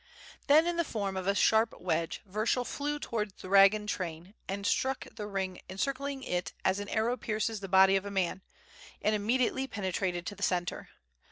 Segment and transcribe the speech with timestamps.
[0.47, 4.65] Then in the form of a sharp wedge Vyershul flew towards the wagon train and
[4.65, 8.41] struck the ring encircling it as an arrow pierces the body of a man,
[9.03, 10.89] and immediately pene trated to the centre.